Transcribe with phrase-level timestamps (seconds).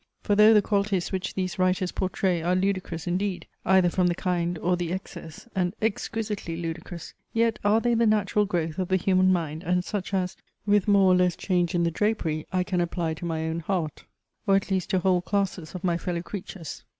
[0.23, 4.57] For though the qualities which these writers pourtray are ludicrous indeed, either from the kind
[4.57, 9.31] or the excess, and exquisitely ludicrous, yet are they the natural growth of the human
[9.31, 10.35] mind and such as,
[10.65, 14.05] with more or less change in the drapery, I can apply to my own heart,
[14.47, 16.83] or at least to whole classes of my fellow creatures.